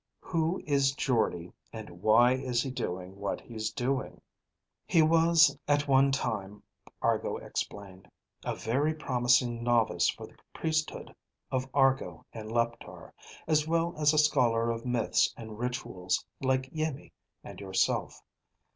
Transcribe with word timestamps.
"Who 0.21 0.59
is 0.65 0.95
Jordde 0.95 1.53
and 1.71 2.01
why 2.01 2.31
is 2.33 2.63
he 2.63 2.71
doing 2.71 3.17
what 3.17 3.39
he's 3.39 3.71
doing?" 3.71 4.19
"He 4.87 5.03
was 5.03 5.55
at 5.67 5.87
one 5.87 6.11
time," 6.11 6.63
Argo 7.03 7.37
explained, 7.37 8.09
"a 8.43 8.55
very 8.55 8.95
promising 8.95 9.63
novice 9.63 10.09
for 10.09 10.25
the 10.25 10.37
priesthood 10.53 11.13
of 11.51 11.69
Argo 11.71 12.25
in 12.33 12.49
Leptar, 12.49 13.13
as 13.45 13.67
well 13.67 13.93
as 13.95 14.11
a 14.11 14.17
scholar 14.17 14.71
of 14.71 14.87
myths 14.87 15.31
and 15.37 15.59
rituals 15.59 16.25
like 16.41 16.73
Iimmi 16.73 17.11
and 17.43 17.59
yourself. 17.59 18.23